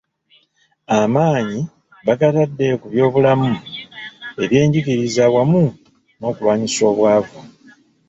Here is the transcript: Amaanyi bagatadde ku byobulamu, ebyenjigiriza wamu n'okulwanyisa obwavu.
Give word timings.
Amaanyi 0.99 1.59
bagatadde 2.05 2.67
ku 2.81 2.85
byobulamu, 2.93 3.51
ebyenjigiriza 4.43 5.23
wamu 5.33 5.63
n'okulwanyisa 6.17 6.81
obwavu. 6.91 7.37